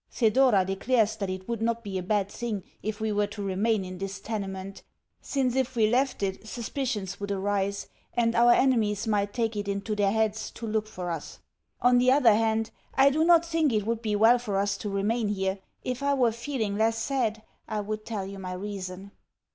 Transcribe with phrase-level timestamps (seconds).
[0.11, 3.85] Thedora declares that it would not be a bad thing if we were to remain
[3.85, 4.81] in this tenement,
[5.21, 7.85] since if we left it suspicions would arise,
[8.15, 11.37] and our enemies might take it into their heads to look for us.
[11.83, 14.89] On the other hand, I do not think it would be well for us to
[14.89, 15.59] remain here.
[15.83, 19.11] If I were feeling less sad I would tell you my reason.